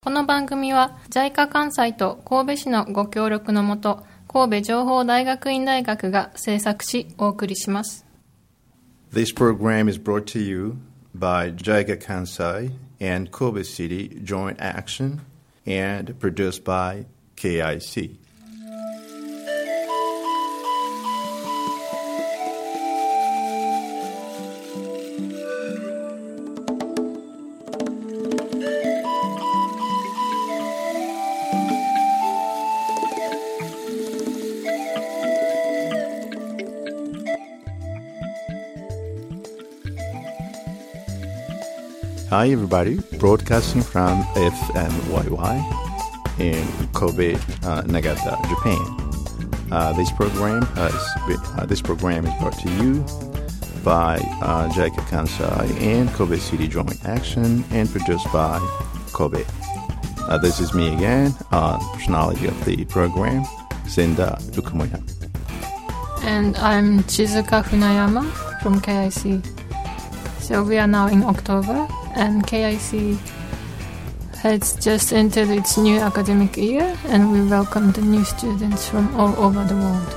[0.00, 8.06] この番組は JICA 関西と神戸市のご協力のもと神戸情報大学院大学が制作しお送りします
[9.12, 10.78] This program is brought to you
[11.14, 15.20] by JICA Kansai and Kobe City Joint Action
[15.66, 17.04] and produced by
[17.36, 18.16] KIC.
[42.36, 45.56] 'Hi everybody, broadcasting from FMYY
[46.38, 49.72] in Kobe, uh, Nagata, Japan.
[49.72, 50.92] Uh, this program has
[51.26, 53.00] been, uh, this program is brought to you
[53.82, 54.68] by uh,
[55.08, 58.58] Kansai and Kobe City Joint Action and produced by
[59.14, 59.42] Kobe.
[60.28, 63.46] Uh, this is me again, uh, personality of the program,
[63.88, 65.00] Senda Fukumoya.
[66.20, 69.42] And I'm Chizuka Funayama from KIC.
[70.38, 73.18] So we are now in October, and KIC
[74.36, 79.36] has just entered its new academic year, and we welcome the new students from all
[79.36, 80.16] over the world.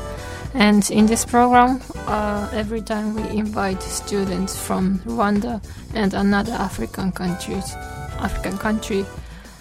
[0.53, 7.11] And in this program, uh, every time we invite students from Rwanda and another African
[7.11, 7.73] countries,
[8.19, 9.05] African country,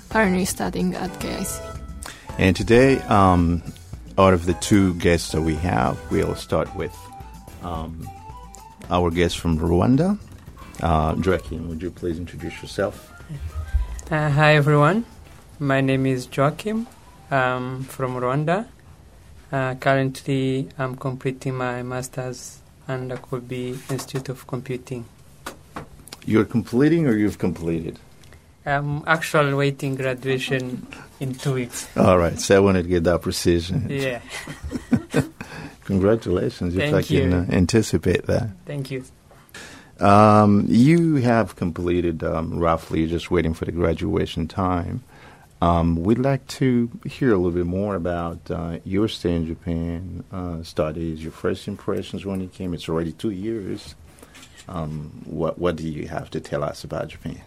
[0.08, 1.60] currently studying at KIC.
[2.38, 3.62] And today, um,
[4.16, 6.96] out of the two guests that we have, we'll start with
[7.62, 8.08] um,
[8.90, 10.18] our guest from Rwanda.
[10.82, 13.12] Uh, Joachim, would you please introduce yourself?
[14.10, 15.04] Uh, hi everyone,
[15.58, 16.86] my name is Joachim.
[17.30, 18.66] I'm from Rwanda.
[19.50, 25.04] Uh, currently, I'm completing my master's and Kobe Institute of Computing.
[26.24, 27.98] You're completing or you've completed?
[28.64, 30.86] I'm actually waiting graduation
[31.20, 31.88] in two weeks.
[31.96, 33.86] All right, so I wanted to get that precision.
[33.90, 34.20] Yeah,
[35.84, 37.36] Congratulations, if Thank I can you.
[37.38, 38.50] uh, anticipate that.
[38.66, 39.04] thank you.
[40.00, 45.02] Um, you have completed um, roughly, just waiting for the graduation time.
[45.60, 50.22] Um, we'd like to hear a little bit more about uh, your stay in Japan,
[50.30, 52.74] uh, studies, your first impressions when you came.
[52.74, 53.96] It's already two years.
[54.68, 57.40] Um, what what do you have to tell us about Japan?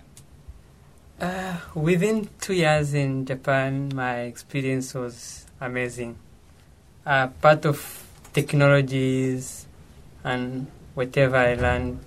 [1.22, 6.18] Uh, within two years in Japan, my experience was amazing.
[7.06, 9.68] Uh, part of technologies
[10.24, 12.00] and whatever I learned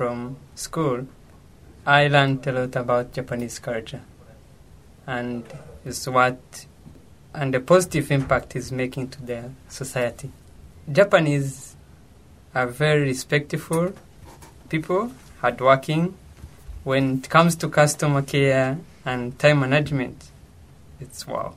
[0.00, 1.06] from school,
[1.84, 4.00] I learned a lot about Japanese culture,
[5.06, 5.44] and
[5.84, 6.64] it's what
[7.34, 10.30] and the positive impact is making to their society.
[10.90, 11.76] Japanese
[12.54, 13.92] are very respectful
[14.70, 15.12] people,
[15.42, 16.14] hardworking,
[16.82, 20.30] when it comes to customer care and time management,
[20.98, 21.56] it's wow.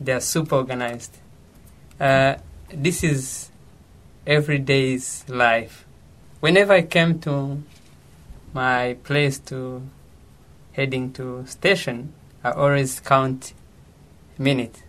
[0.00, 1.16] They are super organized.
[1.98, 2.36] Uh,
[2.72, 3.50] this is
[4.24, 5.84] everyday's life.
[6.38, 7.62] Whenever I came to
[8.52, 9.82] my place to
[10.72, 12.12] heading to station,
[12.44, 13.54] I always count
[14.38, 14.82] minutes.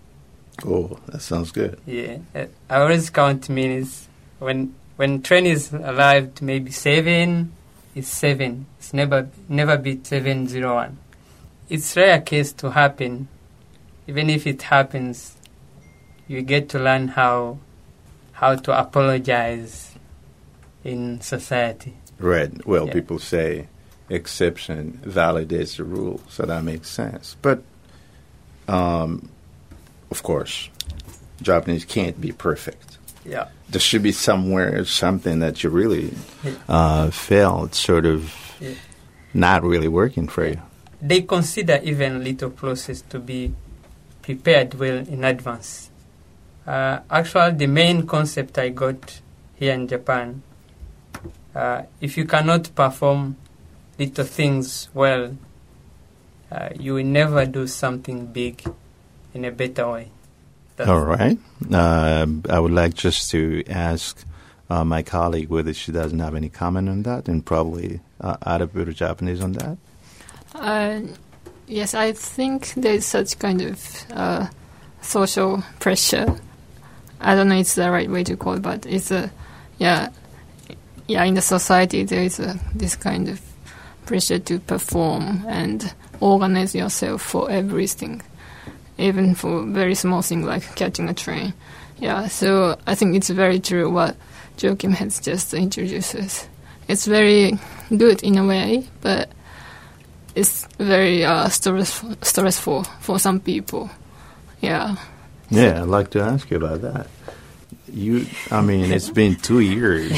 [0.65, 1.79] Oh, that sounds good.
[1.85, 2.47] Yeah, I
[2.77, 4.07] always count minutes.
[4.39, 7.53] When when train is arrived, maybe seven,
[7.95, 8.67] it's seven.
[8.77, 10.97] It's never never be seven zero one.
[11.69, 13.27] It's rare case to happen.
[14.07, 15.37] Even if it happens,
[16.27, 17.59] you get to learn how
[18.33, 19.95] how to apologize
[20.83, 21.93] in society.
[22.23, 22.51] Right.
[22.65, 22.93] Well, Yeah.
[22.93, 23.67] people say
[24.09, 27.35] exception validates the rule, so that makes sense.
[27.41, 27.61] But,
[28.67, 29.29] um,
[30.09, 30.69] of course,
[31.41, 32.97] Japanese can't be perfect.
[33.25, 33.47] Yeah.
[33.69, 36.13] There should be somewhere something that you really
[36.67, 38.75] uh, felt sort of Yeah.
[39.33, 40.59] not really working for you.
[41.01, 43.51] They consider even little process to be
[44.21, 45.89] prepared well in advance.
[46.65, 49.19] Uh, actually, the main concept I got
[49.55, 50.41] here in Japan,
[51.55, 53.35] uh, if you cannot perform
[53.99, 55.35] little things well,
[56.51, 58.63] uh, you will never do something big
[59.33, 60.07] in a better way.
[60.75, 61.37] That's- All right.
[61.71, 64.25] Um I would like just to ask
[64.69, 68.61] uh, my colleague whether she doesn't have any comment on that, and probably uh, add
[68.61, 69.77] a bit of Japanese on that.
[70.55, 71.01] Uh,
[71.67, 74.47] yes, I think there's such kind of uh,
[75.01, 76.39] social pressure.
[77.21, 79.31] I don't know it's the right way to call it, but it's a
[79.77, 80.09] yeah,
[81.07, 81.23] yeah.
[81.23, 83.41] In the society, there is a this kind of
[84.05, 88.21] pressure to perform and organize yourself for everything,
[88.97, 91.53] even for very small thing like catching a train.
[91.99, 94.15] Yeah, so I think it's very true what
[94.57, 96.47] Joachim has just introduced.
[96.87, 97.57] It's very
[97.95, 99.29] good in a way, but
[100.35, 103.89] it's very uh, stressful, stressful for some people.
[104.61, 104.95] Yeah.
[105.49, 107.07] Yeah, I'd like to ask you about that.
[107.91, 110.11] You, I mean, it's been two years,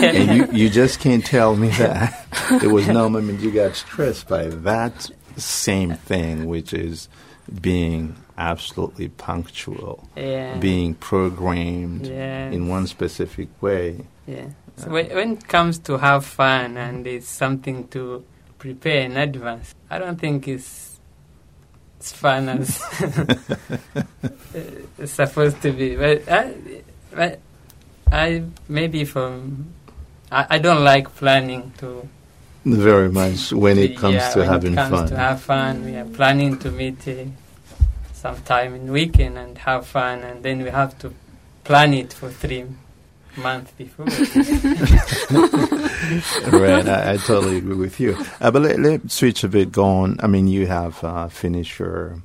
[0.00, 2.26] and you, you just can't tell me that
[2.62, 7.08] it was no moment you got stressed by that same thing, which is
[7.60, 10.56] being absolutely punctual, yeah.
[10.56, 12.50] being programmed yeah.
[12.50, 14.06] in one specific way.
[14.26, 14.46] Yeah.
[14.76, 18.24] So when, when it comes to have fun and it's something to
[18.58, 20.98] prepare in advance, I don't think it's
[21.98, 22.82] it's fun as
[24.98, 25.96] it's supposed to be.
[25.96, 26.54] But I,
[27.14, 27.40] but
[28.10, 29.72] I maybe from
[30.30, 32.08] I, I don't like planning to.
[32.64, 35.08] Very much when it comes yeah, to when having it comes fun.
[35.08, 37.24] to have fun, we are planning to meet uh,
[38.12, 41.14] sometime in weekend and have fun, and then we have to
[41.64, 42.66] plan it for three
[43.36, 44.04] months before.
[46.52, 48.16] right, I, I totally agree with you.
[48.40, 49.72] Uh, but let, let's switch a bit.
[49.72, 50.20] Go on.
[50.22, 52.22] I mean, you have uh, finished your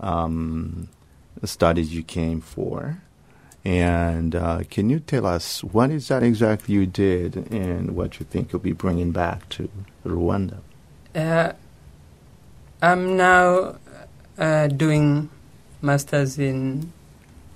[0.00, 0.90] um,
[1.44, 3.00] studies you came for,
[3.68, 8.24] and uh, can you tell us what is that exactly you did, and what you
[8.24, 9.68] think you'll be bringing back to
[10.06, 10.58] Rwanda?
[11.14, 11.52] Uh,
[12.80, 13.76] I'm now
[14.38, 15.28] uh, doing
[15.82, 16.90] masters in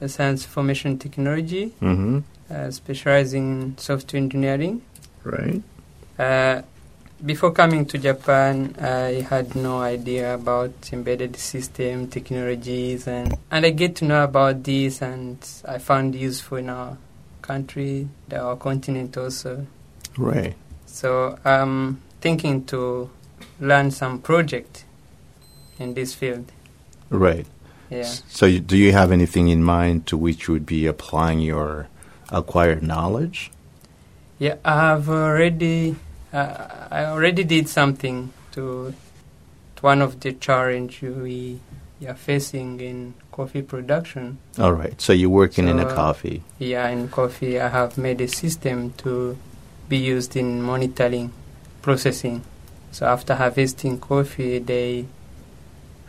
[0.03, 2.19] uh, science information technology, Mm-hmm.
[2.51, 4.83] uh, specializing in software engineering.
[5.25, 5.63] Right.
[7.25, 13.71] Before coming to Japan, I had no idea about embedded system technologies, and, and I
[13.71, 16.99] get to know about this, and I found useful in our
[17.41, 19.67] country, our continent also.
[20.19, 20.57] Right.
[20.87, 23.09] So I'm thinking to
[23.61, 24.85] learn some project
[25.79, 26.51] in this field.
[27.09, 27.47] Right.
[27.89, 28.03] Yeah.
[28.03, 31.89] So, you, do you have anything in mind to which you would be applying your
[32.31, 33.53] acquired knowledge?
[34.41, 35.95] Yeah, I have already.
[36.33, 38.95] Uh, I already did something to,
[39.77, 41.61] to one of the challenge we
[42.07, 44.39] are facing in coffee production.
[44.59, 44.99] All right.
[45.01, 46.43] So you're working in a So, coffee.
[46.59, 49.37] Yeah, in coffee, I have made a system to
[49.89, 51.33] be used in monitoring
[51.83, 52.43] processing.
[52.93, 55.07] So after harvesting coffee, they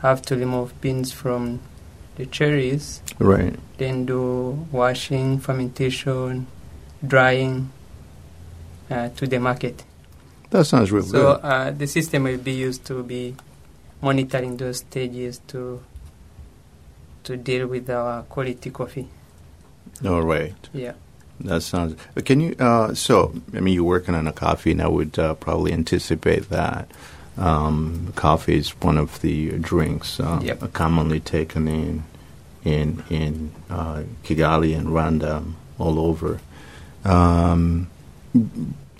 [0.01, 1.59] have to remove beans from
[2.15, 3.57] the cherries, Right.
[3.77, 6.45] then do washing, fermentation,
[7.05, 7.71] drying
[8.89, 9.83] uh, to the market.
[10.53, 11.39] That sounds real So good.
[11.43, 13.35] uh, the system will be used to be
[14.01, 15.81] monitoring those stages to
[17.23, 19.07] to deal with our quality coffee.
[20.05, 20.53] All right.
[20.73, 20.93] Yeah.
[21.39, 21.95] That sounds.
[22.23, 22.55] Can you?
[22.59, 26.49] Uh, so, I mean, you're working on a coffee, and I would uh, probably anticipate
[26.49, 26.85] that
[27.37, 30.73] um, coffee is one of the drinks uh, Yep.
[30.73, 32.03] commonly taken in
[32.63, 35.41] in in uh, Kigali and Rwanda,
[35.79, 36.39] all over.
[37.03, 37.87] Um,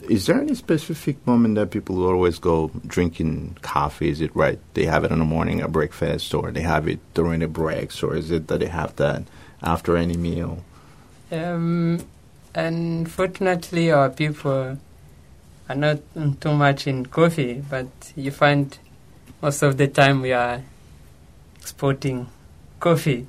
[0.10, 4.10] is there any specific moment that people always go drinking coffee?
[4.10, 4.60] Is it right?
[4.74, 8.04] They have it in the morning at breakfast, or they have it during the breaks,
[8.04, 9.24] or is it that they have that
[9.62, 10.64] after any meal?
[11.32, 12.06] Um,
[12.54, 14.78] unfortunately, our people
[15.70, 18.78] are not mm, too much in coffee, but you find
[19.42, 20.62] most of the time we are
[21.60, 22.28] exporting
[22.80, 23.28] coffee.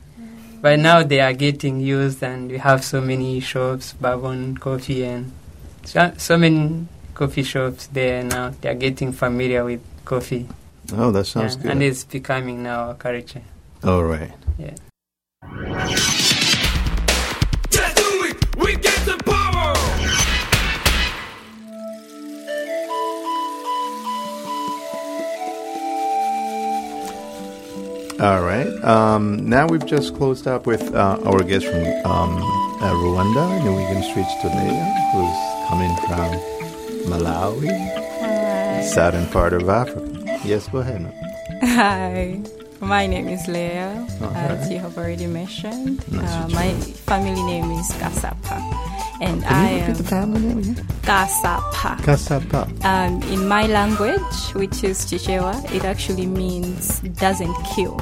[0.60, 5.30] By now, they are getting used, and we have so many shops, Bourbon Coffee, and
[5.84, 8.50] so, so many coffee shops there now.
[8.60, 10.48] They are getting familiar with coffee,
[10.92, 11.70] Oh, that sounds Yeah, good.
[11.72, 13.42] and it's becoming now a culture.
[13.82, 14.30] All right.
[14.58, 14.74] Yeah.
[15.42, 16.34] Let's
[17.94, 18.56] do it!
[18.56, 19.74] We get the power!
[28.20, 28.68] All right.
[28.84, 32.36] Um, now we've just closed up with uh, our guest from um,
[32.80, 36.30] uh, Rwanda, and we can switch to who's coming from
[37.10, 37.66] Malawi,
[38.20, 38.82] Hi.
[38.94, 40.38] southern part of Africa.
[40.44, 41.02] Yes, go ahead.
[41.62, 42.40] Hi.
[42.80, 45.98] My name is Leah, as you have already mentioned.
[46.12, 46.70] Nice Uh, my
[47.10, 48.58] family name is Kasapa.
[49.20, 50.76] And Can I you repeat am the family name again?
[51.02, 51.92] Kasapa.
[52.06, 52.62] Kasapa.
[52.84, 57.98] Um, in my language, which is Chichewa, it actually means doesn't kill.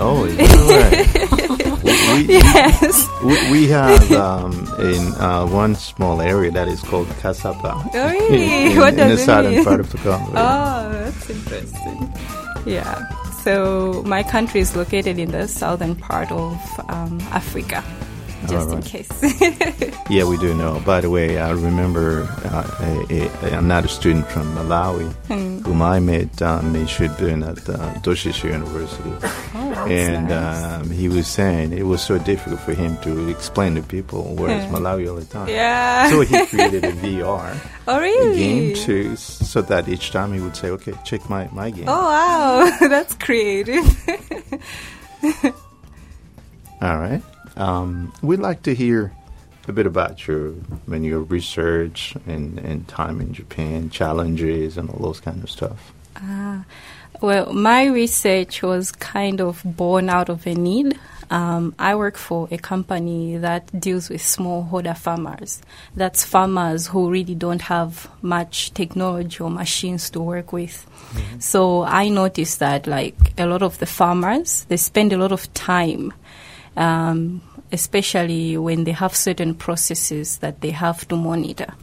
[0.00, 1.41] Oh, right?
[2.14, 3.08] we, yes.
[3.24, 7.90] we, we have um, in uh, one small area that is called Kasapa.
[7.94, 8.44] Oh, really?
[8.72, 9.64] In, what in the it southern mean?
[9.64, 10.30] part of the Congo.
[10.36, 12.12] Oh, that's interesting.
[12.66, 13.08] Yeah.
[13.42, 16.54] So my country is located in the southern part of
[16.88, 17.82] um, Africa,
[18.46, 19.10] just in case.
[20.08, 20.80] Yeah, we do know.
[20.86, 25.58] By the way, I remember uh, a, a, another student from Malawi Hmm.
[25.64, 29.10] whom I met um, in Shibun at uh, University.
[29.90, 30.62] And nice.
[30.62, 34.62] um, he was saying it was so difficult for him to explain to people where's
[34.64, 34.70] Yeah.
[34.70, 35.48] Malawi all the time.
[35.48, 36.10] yeah.
[36.10, 37.56] So he created a VR
[37.88, 38.36] oh, really?
[38.38, 42.04] game to so that each time he would say, "Okay, check my my game." Oh,
[42.04, 42.76] wow.
[42.88, 43.84] that's creative.
[46.80, 47.22] All right.
[47.56, 49.12] Um, we'd like to hear
[49.68, 50.50] a bit about your
[50.86, 55.92] when your research and, and time in Japan, challenges, and all those kind of stuff.
[56.16, 56.64] Ah,
[57.22, 60.98] well, my research was kind of born out of a need.
[61.30, 65.62] Um, I work for a company that deals with smallholder farmers.
[65.96, 70.86] That's farmers who really don't have much technology or machines to work with.
[71.38, 75.52] So I noticed that, like a lot of the farmers, they spend a lot of
[75.54, 76.12] time
[76.76, 81.74] um, especially when they have certain processes that they have to monitor.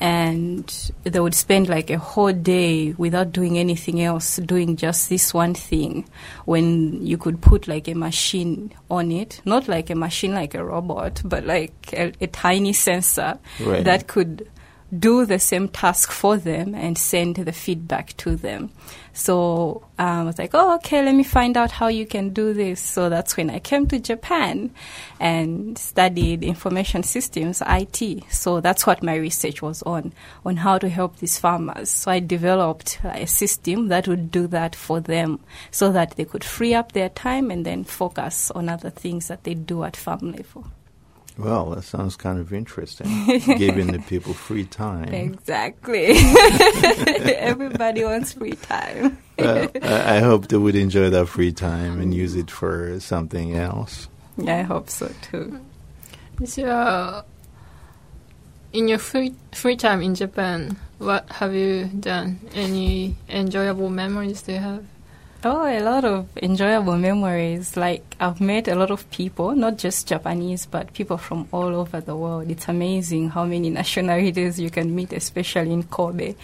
[0.00, 5.34] And they would spend like a whole day without doing anything else, doing just this
[5.34, 6.08] one thing.
[6.46, 10.64] When you could put like a machine on it, not like a machine like a
[10.64, 13.84] robot, but like a, a tiny sensor Right.
[13.84, 14.48] that could
[14.96, 18.70] do the same task for them and send the feedback to them.
[19.12, 22.52] So um, I was like, oh, okay, let me find out how you can do
[22.52, 22.80] this.
[22.80, 24.70] So that's when I came to Japan
[25.18, 28.24] and studied information systems, IT.
[28.30, 30.12] So that's what my research was on,
[30.44, 31.90] on how to help these farmers.
[31.90, 36.44] So I developed a system that would do that for them so that they could
[36.44, 40.32] free up their time and then focus on other things that they do at farm
[40.32, 40.66] level.
[41.38, 43.06] Well, that sounds kind of interesting.
[43.56, 45.12] Giving the people free time.
[45.14, 46.06] Exactly.
[47.34, 49.18] Everybody wants free time.
[49.38, 53.56] Well, I, I hope they would enjoy that free time and use it for something
[53.56, 54.08] else.
[54.36, 55.60] Yeah, I hope so too.
[56.44, 57.22] So, uh,
[58.72, 62.40] in your free free time in Japan, what have you done?
[62.54, 64.84] Any enjoyable memories do you have?
[65.42, 67.74] Oh, a lot of enjoyable memories.
[67.74, 71.98] Like, I've met a lot of people, not just Japanese, but people from all over
[72.02, 72.50] the world.
[72.50, 76.34] It's amazing how many nationalities you can meet, especially in Kobe.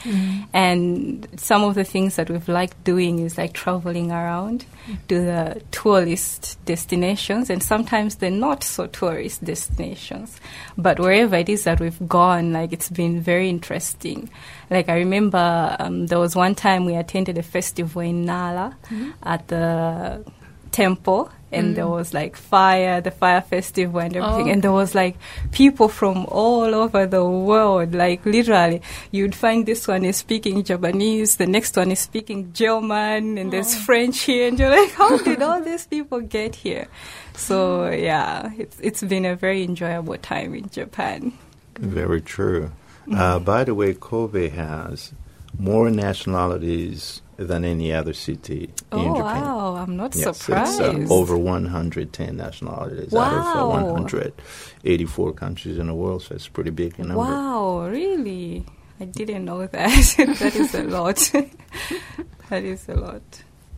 [0.54, 4.64] And some of the things that we've liked doing is like traveling around
[5.08, 10.40] to the tourist destinations and sometimes the not so tourist destinations.
[10.78, 14.30] But wherever it is that we've gone, like, it's been very interesting.
[14.70, 18.74] Like, I remember um, there was one time we attended a festival in Nara
[19.22, 20.24] at the
[20.72, 24.52] temple and there was like fire the fire festival and everything Oh.
[24.52, 25.16] and there was like
[25.52, 27.94] people from all over the world.
[27.94, 33.38] Like literally you'd find this one is speaking japanese the next one is speaking german
[33.38, 36.88] and there's french here and you're like how did all these people get here?
[37.34, 41.32] So yeah it's it's been a very enjoyable time in japan.
[41.78, 42.70] Very true.
[43.14, 45.12] Uh, by the way, Kobe has
[45.58, 49.42] more nationalities than any other city in oh Japan.
[49.42, 55.78] wow i'm not Yes, surprised it's uh, over 110 nationalities out of uh, 184 countries
[55.78, 57.16] in the world, so it's a pretty big number.
[57.16, 58.64] Wow, really?
[59.00, 59.70] I didn't know that.
[60.16, 61.16] that is a lot.
[62.48, 63.22] that is a lot.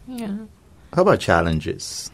[0.06, 0.36] Yeah.
[0.94, 2.10] How about challenges?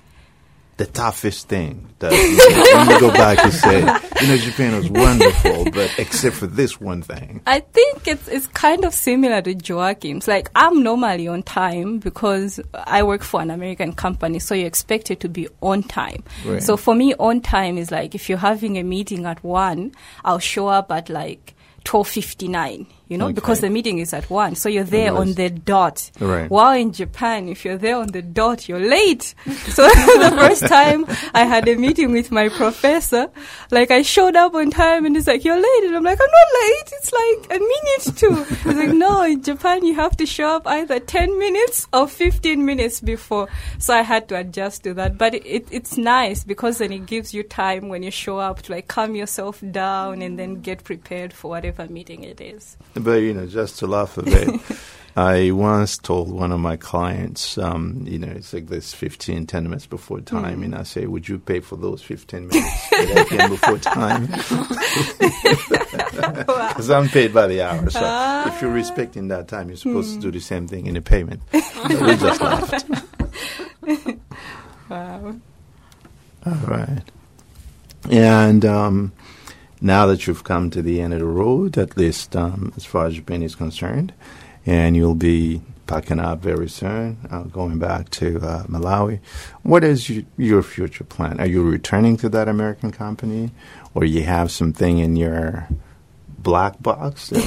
[0.77, 3.79] The toughest thing that you know, when you go back and say,
[4.23, 7.41] you know, Japan was wonderful, but except for this one thing.
[7.47, 10.27] I think it's it's kind of similar to Joachim's.
[10.27, 15.21] Like I'm normally on time because I work for an American company, so you're expected
[15.21, 16.25] to be on time.
[16.45, 16.63] Right.
[16.63, 19.93] So for me, on time is like if you're having a meeting at one,
[20.25, 21.55] I'll show up at like
[21.85, 22.87] twelve fifty nine.
[23.07, 23.35] You know, Okay.
[23.35, 26.11] because the meeting is at one, so you're there on the dot.
[26.19, 26.49] Right.
[26.51, 29.35] While in Japan, if you're there on the dot, you're late.
[29.47, 33.29] So the first time I had a meeting with my professor,
[33.71, 35.85] like I showed up on time and he's like, you're late.
[35.85, 36.93] And I'm like, I'm not late.
[36.95, 38.55] It's like a minute too.
[38.71, 42.65] He's like, no, in Japan, you have to show up either 10 minutes or 15
[42.65, 43.49] minutes before.
[43.79, 45.19] So I had to adjust to that.
[45.19, 48.63] But it, it, it's nice because then it gives you time when you show up
[48.63, 52.79] to like calm yourself down and then get prepared for whatever meeting it is.
[52.95, 54.61] But, you know, just to laugh a bit,
[55.17, 59.63] I once told one of my clients, um, you know, it's like this 15, 10
[59.65, 63.25] minutes before time, and I say, would you pay for those 15 minutes that I
[63.25, 64.29] came before time?
[66.75, 67.89] Because I'm paid by the hour.
[67.91, 71.01] So if you're respecting that time, you're supposed to do the same thing in the
[71.03, 71.43] payment.
[71.53, 71.61] We
[72.17, 72.85] just laughed.
[74.89, 75.37] Wow.
[76.47, 77.03] All right.
[78.11, 79.13] And um,
[79.85, 83.05] now that you've come to the end of the road, at least um, as far
[83.05, 84.15] as Japan is concerned,
[84.65, 89.21] and you'll be packing up very soon, uh, going back to uh, Malawi.
[89.63, 91.39] What is y- your future plan?
[91.39, 93.51] Are you returning to that American company,
[93.95, 95.69] or you have something in your
[96.39, 97.31] black box?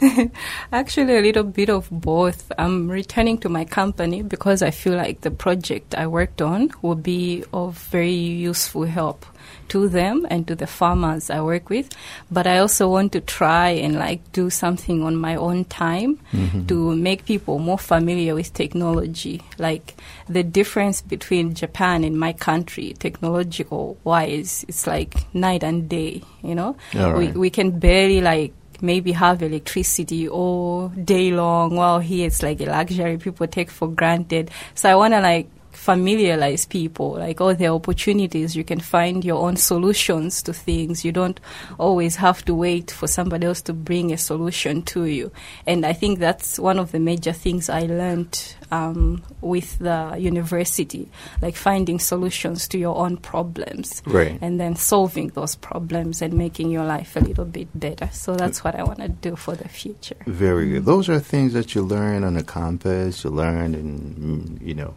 [0.72, 2.52] Actually, a little bit of both.
[2.56, 6.94] I'm returning to my company because I feel like the project I worked on will
[6.94, 9.26] be of very useful help
[9.72, 11.88] to them and to the farmers I work with.
[12.30, 16.66] But I also want to try and like do something on my own time mm-hmm.
[16.66, 19.40] to make people more familiar with technology.
[19.56, 19.94] Like
[20.28, 26.22] the difference between Japan and my country, technological wise, it's like night and day.
[26.42, 28.52] You know, All we we can barely like
[28.82, 33.86] maybe have electricity all day long while here it's like a luxury people take for
[33.86, 35.46] granted so i want to like
[35.82, 41.10] familiarize people like all the opportunities you can find your own solutions to things you
[41.10, 41.40] don't
[41.76, 45.32] always have to wait for somebody else to bring a solution to you
[45.66, 51.08] and i think that's one of the major things i learned um, with the university
[51.42, 54.38] like finding solutions to your own problems Right.
[54.40, 58.08] and then solving those problems and making your life a little bit better.
[58.12, 60.16] So that's what I want to do for the future.
[60.26, 60.84] Very good.
[60.86, 63.24] Those are things that you learn on a campus.
[63.24, 64.94] You learn in mm, you know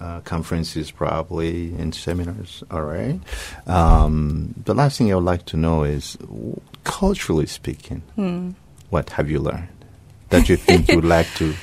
[0.00, 2.62] uh, conferences, probably in seminars.
[2.70, 3.18] All right.
[3.66, 8.50] Um, the last thing I would like to know is, w- culturally speaking, Hmm.
[8.90, 9.68] what have you learned
[10.30, 11.54] that you think you would like to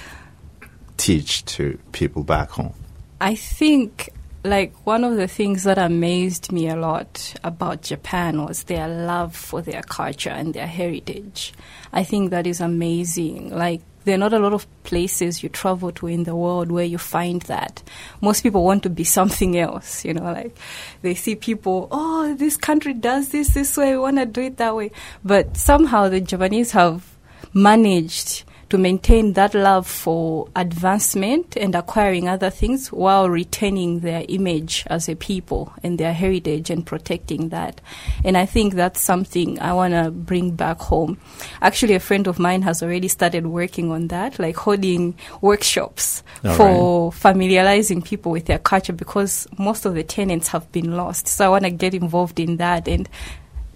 [0.97, 2.73] teach to people back home?
[3.21, 4.09] I think
[4.43, 9.33] like one of the things that amazed me a lot about Japan was their love
[9.35, 11.53] for their culture and their heritage.
[11.93, 13.55] I think that is amazing.
[13.55, 16.86] Like there are not a lot of places you travel to in the world where
[16.86, 17.83] you find that.
[18.22, 20.57] Most people want to be something else, you know, like
[21.01, 24.57] they see people, oh, this country does this this way, we want to do it
[24.57, 24.91] that way.
[25.24, 27.15] But somehow the Japanese have
[27.53, 34.83] managed to maintain that love for advancement and acquiring other things while retaining their image
[34.87, 37.81] as a people and their heritage and protecting that.
[38.24, 41.20] And I think that's something I want to bring back home.
[41.61, 46.55] Actually, a friend of mine has already started working on that, like holding workshops All
[46.55, 51.27] for familiarizing people with their culture because most of the tenants have been lost.
[51.27, 53.07] So I want to get involved in that and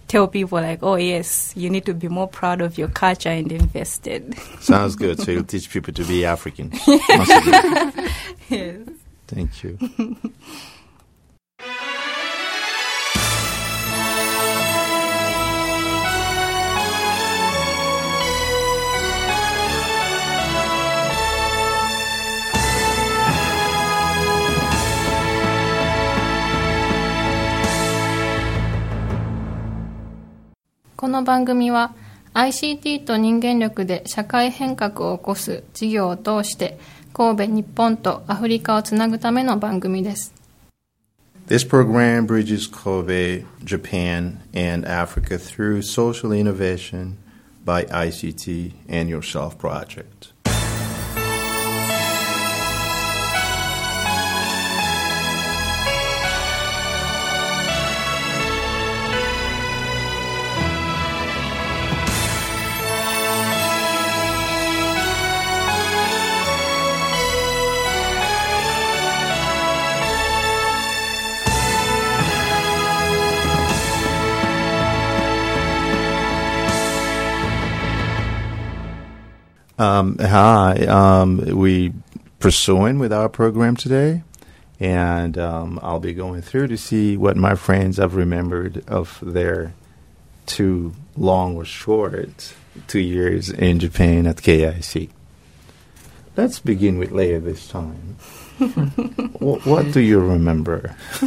[0.08, 3.52] tell people like, oh yes, you need to be more proud of your culture and
[3.52, 4.38] invested.
[4.60, 5.20] Sounds good.
[5.22, 6.72] So you'll teach people to be African.
[8.50, 8.88] Yes.
[9.28, 9.78] Thank you.
[31.18, 31.96] の番組は
[32.36, 36.78] ICT と人間力で社会変革を起こす事業を通して
[37.12, 40.32] 神戸、日本とアフリカをつなぐための番組です。
[41.48, 47.18] This program bridges Kobe, Japan, and Africa through social innovation
[47.66, 50.37] by ICT and Yourself Project.
[79.80, 81.94] Um, hi, um, we
[82.40, 84.24] pursuing with our program today,
[84.80, 89.74] and um, I'll be going through to see what my friends have remembered of their
[90.48, 92.56] two long or short
[92.88, 95.10] two years in Japan at KIC.
[96.36, 98.16] Let's begin with Leah this time.
[99.38, 100.96] what, what do you remember?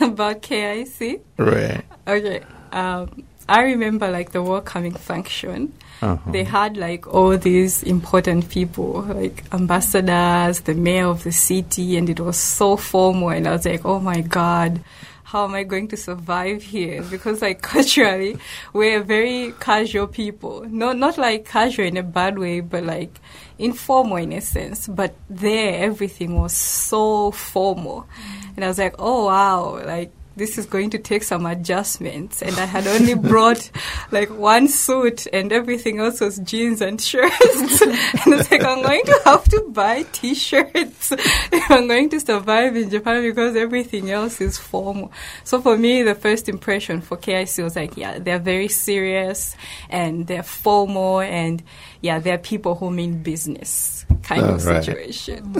[0.00, 1.20] About KIC?
[1.38, 1.82] Right.
[2.06, 2.42] Okay.
[2.72, 5.72] Um, I remember like the welcoming function.
[6.02, 6.30] Uh-huh.
[6.30, 12.08] They had like all these important people, like ambassadors, the mayor of the city, and
[12.10, 13.30] it was so formal.
[13.30, 14.80] And I was like, oh my God,
[15.24, 17.02] how am I going to survive here?
[17.10, 18.38] Because like culturally,
[18.72, 20.64] we're very casual people.
[20.68, 23.20] Not, not like casual in a bad way, but like
[23.58, 24.86] informal in a sense.
[24.86, 28.06] But there, everything was so formal.
[28.54, 32.42] And I was like, oh wow, like this is going to take some adjustments.
[32.42, 33.70] And I had only brought
[34.10, 37.80] like one suit and everything else was jeans and shirts.
[37.82, 42.76] and it's like I'm going to have to buy t-shirts if I'm going to survive
[42.76, 45.10] in Japan because everything else is formal.
[45.44, 49.56] So for me, the first impression for KIC was like, yeah, they're very serious
[49.88, 51.62] and they're formal and
[52.02, 54.84] yeah, they're people who mean business kind Oh, of right.
[54.84, 55.54] situation.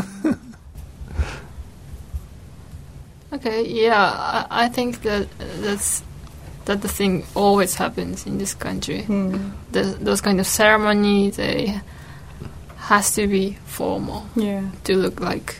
[3.32, 3.96] Okay, yeah,
[4.50, 5.26] I, I think that
[5.60, 6.02] that's
[6.66, 9.02] that the thing always happens in this country.
[9.02, 9.50] Hmm.
[9.72, 11.80] The, those kind of ceremony, they
[12.76, 14.62] has to be formal Yeah.
[14.84, 15.56] to look like,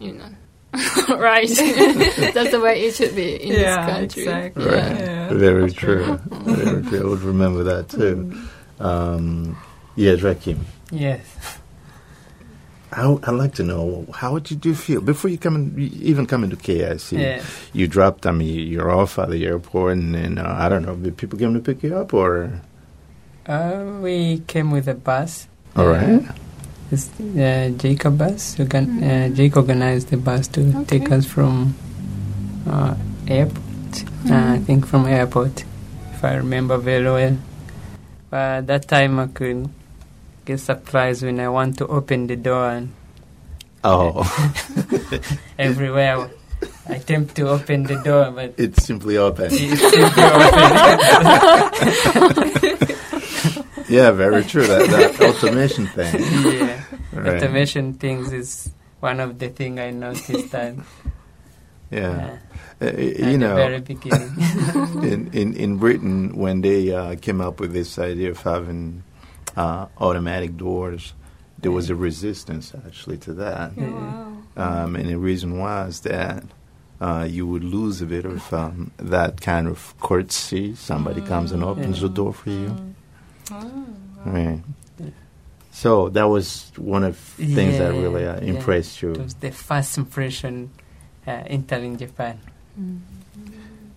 [0.00, 0.30] you know,
[1.16, 1.48] right?
[2.34, 4.22] that's the way it should be in Yeah, this country.
[4.22, 4.64] exactly.
[4.64, 4.74] Right.
[4.74, 4.98] Yeah.
[4.98, 5.34] Yeah.
[5.34, 6.18] Very true.
[6.30, 7.00] Very true.
[7.00, 8.32] I would remember that too.
[8.80, 9.56] Um,
[9.96, 10.58] yeah, Rakim.
[10.90, 11.20] Yes.
[12.92, 16.44] How, I'd like to know how did you feel before you come in, even come
[16.44, 17.18] into KIC?
[17.18, 17.42] Yeah.
[17.72, 18.26] You dropped.
[18.26, 20.94] I mean, you're off at the airport, and then uh, I don't know.
[20.96, 22.52] Did people come to pick you up, or
[23.46, 25.48] Uh, we came with a bus.
[25.74, 26.20] all right?
[26.92, 28.60] It's uh, JICA bus.
[28.60, 30.98] Organ- uh, JICA organized the bus to Okay.
[30.98, 31.74] take us from
[32.68, 32.94] uh,
[33.26, 34.04] airport.
[34.28, 35.64] Uh, I think from airport,
[36.12, 37.36] if I remember very well.
[38.28, 39.68] But that time I could
[40.44, 42.92] get surprised when I want to open the door and
[43.84, 44.22] Oh,
[45.58, 46.30] everywhere
[46.88, 49.46] I attempt to open the door, but it's simply open.
[49.50, 51.52] it's simply open.
[53.88, 54.66] yeah, very true.
[54.66, 56.14] That, that automation thing.
[56.58, 56.84] yeah.
[57.12, 57.36] Right.
[57.42, 60.74] Automation things is one of the thing I noticed that
[61.90, 62.38] Yeah,
[62.80, 64.34] uh, Uh, you know, very beginning.
[65.02, 69.02] in, in, in Britain, when they uh, came up with this idea of having
[69.56, 71.14] uh, automatic doors,
[71.58, 73.72] there was a resistance actually to that.
[73.78, 74.36] Oh, wow.
[74.84, 76.44] Um, and the reason was that
[77.00, 80.74] uh, you would lose a bit of um, that kind of courtesy.
[80.74, 82.94] Somebody comes and opens the door for you.
[83.50, 83.86] Oh,
[84.24, 84.60] Right.
[85.72, 88.52] So that was one of the things that really uh, yeah.
[88.54, 89.12] impressed It you.
[89.22, 90.70] was the first impression
[91.26, 92.38] uh, entering Japan.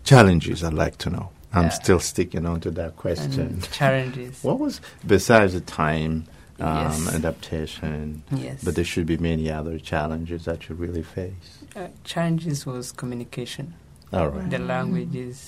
[0.04, 1.30] Challenges, I'd like to know.
[1.56, 1.70] I'm Yeah.
[1.70, 3.40] still sticking on to that question.
[3.40, 4.44] And challenges.
[4.48, 6.26] What was besides the time
[6.60, 7.16] um, Yes.
[7.16, 8.24] adaptation?
[8.32, 8.64] Yes.
[8.64, 11.50] But there should be many other challenges that you really face.
[11.76, 13.74] uh, challenges was communication.
[14.14, 14.50] All right.
[14.50, 15.40] The language is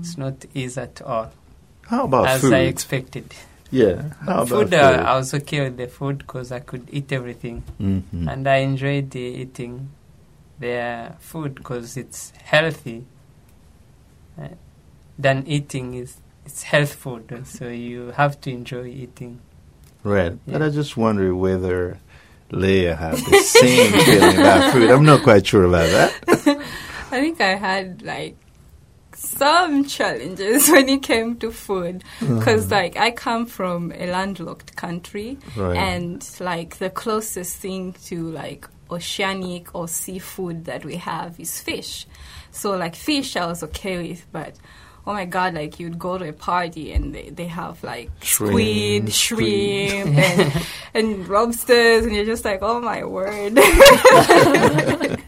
[0.00, 1.30] it's not easy at all,
[1.88, 2.34] How about food?
[2.34, 2.52] as food?
[2.54, 3.26] I expected.
[3.70, 4.02] yeah.
[4.26, 4.74] How about food, food?
[4.74, 7.62] uh, I was okay with the food because I could eat everything.
[7.80, 8.28] Mhm.
[8.32, 9.88] and I enjoyed the eating
[10.58, 12.98] their food because it's healthy.
[14.38, 14.48] Uh,
[15.22, 19.40] than eating is it's health food, so you have to enjoy eating.
[20.02, 20.36] Right.
[20.46, 21.98] But I just wonder whether
[22.50, 24.90] Leah had the same feeling about food.
[24.90, 26.12] I'm not quite sure about that.
[27.12, 28.36] I think I had like
[29.14, 32.38] some challenges when it came to food uh-huh.
[32.38, 35.76] because like I come from a landlocked country Right.
[35.76, 42.06] and like the closest thing to like oceanic or seafood that we have is fish.
[42.50, 44.56] So like fish I was okay with, but
[45.06, 49.10] oh my god, like you'd go to a party and they, they have like Shrimp,
[49.10, 53.54] squid, shrimp, and, and lobsters, and you're just like, oh my word.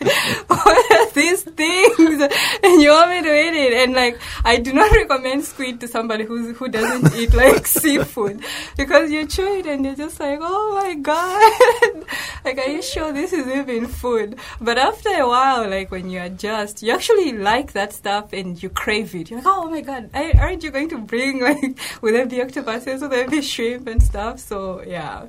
[0.65, 2.23] what are these things?
[2.63, 3.73] And you want me to eat it?
[3.75, 8.43] And like, I do not recommend squid to somebody who's, who doesn't eat like seafood
[8.77, 12.05] because you chew it and you're just like, oh my god.
[12.45, 14.39] like, are you sure this is even food?
[14.61, 18.69] But after a while, like when you adjust, you actually like that stuff and you
[18.69, 19.31] crave it.
[19.31, 23.01] You're like, oh my god, aren't you going to bring like, will there be octopuses,
[23.01, 24.39] will there be shrimp and stuff?
[24.41, 25.27] So yeah.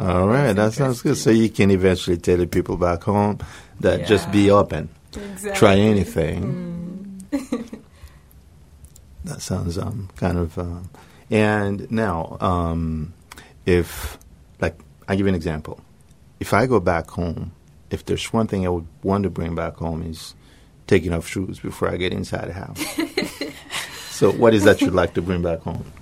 [0.00, 0.52] All right.
[0.52, 1.16] That sounds good.
[1.16, 3.38] So you can eventually tell the people back home
[3.80, 4.88] that just be open.
[5.14, 5.52] Exactly.
[5.52, 7.22] Try anything.
[9.24, 10.58] That sounds um, kind of.
[10.58, 10.90] Um,
[11.30, 13.14] and now, um,
[13.64, 14.18] if,
[14.60, 15.80] like, I give you an example.
[16.40, 17.52] If I go back home,
[17.90, 20.34] if there's one thing I would want to bring back home is
[20.86, 22.78] taking off shoes before I get inside the house.
[24.14, 25.84] so, what is that you'd like to bring back home?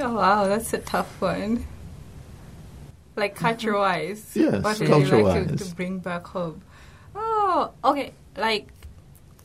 [0.00, 1.66] Oh wow, that's a tough one.
[3.16, 4.30] Like culture wise.
[4.36, 6.62] Yes, what would you like to, to bring back home?
[7.16, 8.12] Oh, okay.
[8.36, 8.68] Like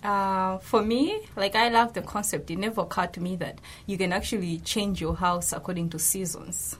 [0.04, 2.52] uh, for me, like I love the concept.
[2.52, 6.78] It never occurred to me that you can actually change your house according to seasons.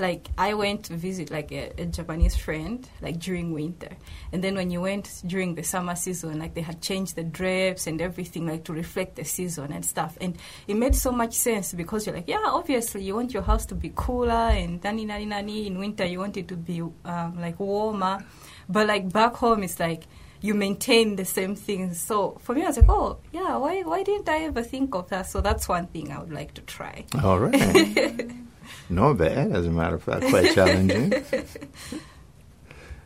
[0.00, 3.90] Like I went to visit like a, a Japanese friend like during winter,
[4.32, 7.86] and then when you went during the summer season, like they had changed the drapes
[7.86, 10.36] and everything like to reflect the season and stuff, and
[10.66, 13.74] it made so much sense because you're like, yeah, obviously you want your house to
[13.74, 15.66] be cooler and nani nani nani.
[15.66, 18.24] In winter you want it to be um, like warmer,
[18.68, 20.04] but like back home it's like
[20.40, 22.00] you maintain the same things.
[22.00, 25.08] So for me, I was like, oh yeah, why why didn't I ever think of
[25.10, 25.26] that?
[25.26, 27.04] So that's one thing I would like to try.
[27.22, 28.30] All right.
[28.88, 31.12] Not bad, as a matter of fact, quite challenging.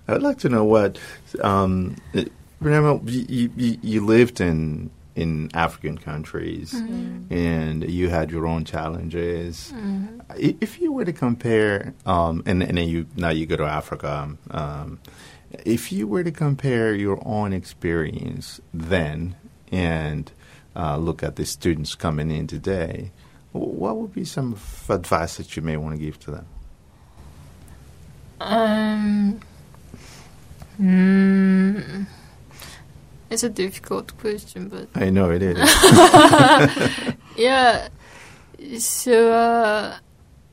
[0.08, 0.98] I'd like to know what.
[1.40, 1.96] Um,
[2.60, 9.72] remember, you, you, you lived in in African countries, and you had your own challenges.
[10.30, 13.64] I- If you were to compare, um, and, and then you now you go to
[13.64, 14.36] Africa.
[14.50, 14.98] Um,
[15.64, 19.36] if you were to compare your own experience then
[19.70, 20.32] and
[20.74, 23.12] uh, look at the students coming in today,
[23.60, 26.46] what would be some f- advice that you may want to give to them?
[28.40, 29.40] Um,
[30.80, 32.06] mm,
[33.30, 35.56] it's a difficult question, but I know it is.
[37.36, 37.88] yeah.
[38.78, 39.96] So uh,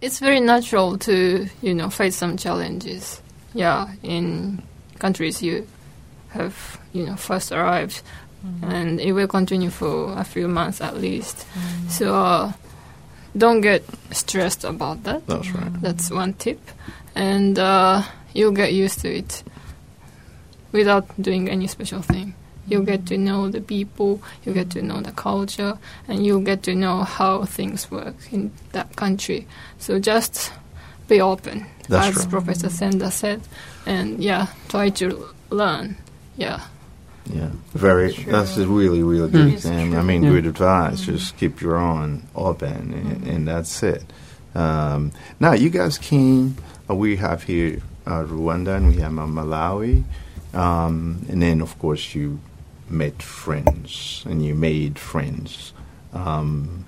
[0.01, 3.21] it's very natural to you know face some challenges.
[3.53, 4.61] Yeah, in
[4.99, 5.67] countries you
[6.29, 8.03] have you know first arrived,
[8.61, 11.45] and it will continue for a few months at least.
[11.89, 12.53] So uh,
[13.35, 15.25] don't get stressed about that.
[15.27, 15.81] That's right.
[15.81, 16.59] That's one tip,
[17.15, 19.43] and uh, you'll get used to it
[20.71, 22.33] without doing any special thing.
[22.67, 26.63] You'll get to know the people, you get to know the culture, and you'll get
[26.63, 29.47] to know how things work in that country.
[29.79, 30.53] So just
[31.07, 32.29] be open, That's as right.
[32.29, 33.41] Professor Senda said,
[33.85, 35.97] and yeah, try to learn.
[36.37, 36.61] Yeah.
[37.29, 38.11] Yeah, very.
[38.13, 39.95] That's a really, really good exam.
[39.95, 40.31] I mean, Yeah.
[40.31, 41.01] good advice.
[41.05, 44.03] Just keep your own open, and, and that's it.
[44.55, 46.55] Um, now, you guys came.
[46.89, 50.03] Uh, we have here uh, Rwanda, and we have uh, Malawi,
[50.53, 52.39] um, and then of course you
[52.89, 55.73] met friends, and you made friends.
[56.13, 56.85] Um,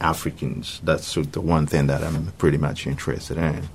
[0.00, 0.80] Africans.
[0.82, 3.68] That's the one thing that I'm pretty much interested in.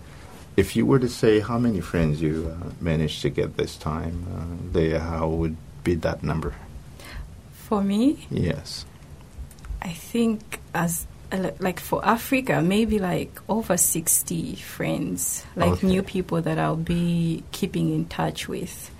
[0.57, 4.25] If you were to say how many friends you uh, managed to get this time,
[4.35, 5.55] uh, there, how would
[5.87, 6.51] be that number?
[7.67, 8.85] For me, Yes.
[9.81, 15.87] I think as uh, like for Africa, maybe like over 60 friends, like Okay.
[15.87, 18.91] new people that I'll be keeping in touch with.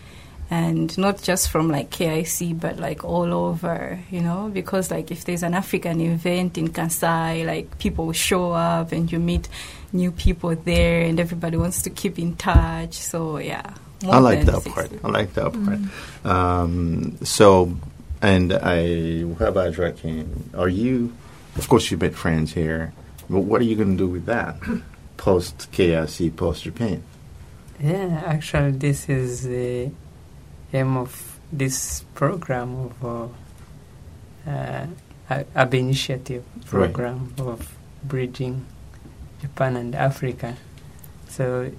[0.50, 5.26] And not just from like KIC, but like all over, you know, because like if
[5.26, 9.50] there's an African event in Kansai, like people show up and you meet
[9.92, 12.94] new people there and everybody wants to keep in touch.
[12.96, 13.74] So yeah.
[14.06, 14.70] I like that 60.
[14.70, 14.92] part.
[15.04, 15.80] I like that part.
[16.26, 17.76] Um, so,
[18.22, 20.52] and I, how about Joachim?
[20.56, 21.14] Are you,
[21.56, 22.94] of course, you met friends here,
[23.30, 24.58] but what are you going to do with that
[25.18, 27.04] post KIC, post Japan?
[27.80, 29.92] Yeah, actually, this is the
[30.74, 34.88] aim of this program of uh,
[35.30, 38.66] uh, ABE initiative program of bridging
[39.42, 40.56] Japan and Africa.
[41.30, 41.72] So,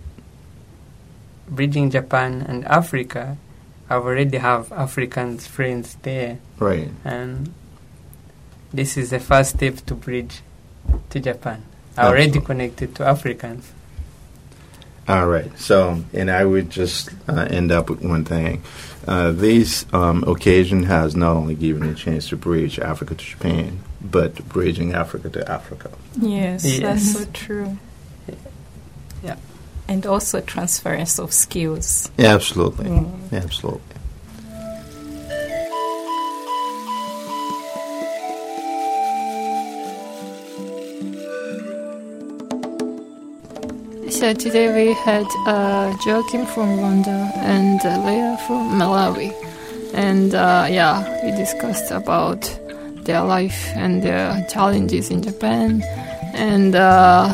[1.48, 3.36] bridging Japan and Africa,
[3.90, 6.90] I already have Africans friends there, Right.
[7.04, 7.52] and
[8.72, 10.40] this is the first step to bridge
[11.10, 11.62] to Japan.
[11.96, 13.72] I already connected to Africans.
[15.08, 15.50] All right.
[15.58, 18.62] So, and I would just uh, end up with one thing.
[19.06, 23.80] Uh, this um, occasion has not only given a chance to bridge Africa to Japan,
[24.02, 25.90] but bridging Africa to Africa.
[26.20, 26.80] Yes, Yes.
[26.82, 27.78] that's so true.
[29.88, 29.94] Yeah.
[29.94, 32.10] And also transference of skills.
[32.18, 32.90] Yeah, absolutely.
[32.90, 33.32] Mm.
[33.32, 33.82] Absolutely.
[44.10, 49.32] So today we had uh, Joachim from Rwanda and uh, Leah from Malawi,
[49.94, 52.42] and uh, yeah, we discussed about
[53.04, 55.82] their life and their challenges in Japan,
[56.34, 57.32] and uh,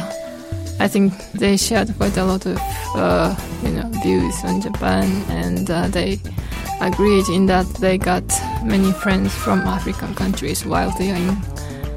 [0.80, 2.58] I think they shared quite a lot of
[2.94, 6.20] uh, you know views on Japan, and uh, they
[6.80, 8.24] agreed in that they got
[8.64, 11.36] many friends from African countries while they are in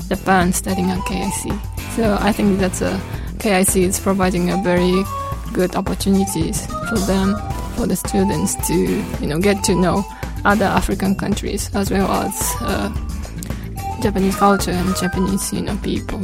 [0.07, 1.51] Japan studying at KIC.
[1.95, 2.99] So I think that a
[3.39, 5.03] KIC is providing a very
[5.53, 7.35] good opportunities for them,
[7.75, 8.75] for the students to
[9.19, 10.05] you know get to know
[10.45, 12.89] other African countries as well as uh,
[14.01, 16.21] Japanese culture and Japanese you know people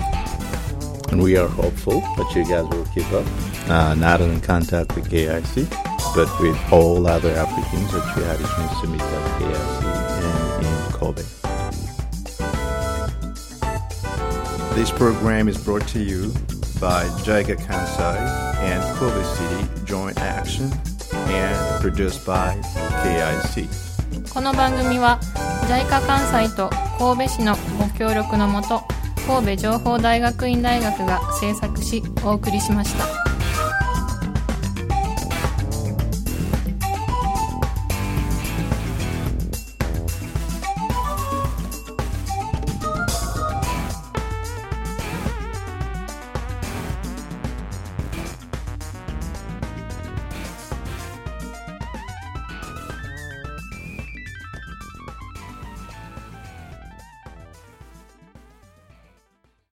[1.12, 3.26] And we are hopeful that you guys will keep up,
[3.68, 5.68] uh, not only in contact with KIC,
[6.14, 9.84] but with all other Africans that you had a chance to meet at KIC
[10.24, 11.22] and in Kobe.
[14.74, 16.32] This program is brought to you
[16.80, 18.16] by Jaiga Kansai
[18.60, 20.70] and Kobe City Joint Action
[21.12, 22.54] and produced by
[23.02, 23.68] KIC.
[24.32, 25.18] この番組は
[25.68, 28.82] JICA 関西と神戸市のご協力のもと
[29.25, 33.22] 神戸情報大学院大学が制作しお送りしました。